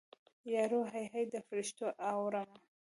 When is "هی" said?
0.93-1.05, 1.13-1.23